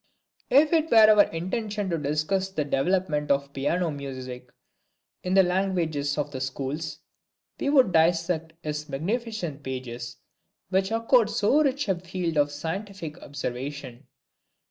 [0.49, 4.49] If it were our intention to discuss the development of Piano music
[5.21, 6.97] in the language of the Schools,
[7.59, 10.17] we would dissect his magnificent pages,
[10.69, 14.07] which afford so rich a field for scientific observation.